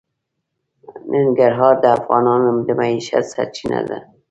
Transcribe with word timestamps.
ننګرهار 1.11 1.75
د 1.83 1.85
افغانانو 1.97 2.49
د 2.65 2.67
معیشت 2.79 3.25
سرچینه 3.33 3.79
ده. 3.89 3.97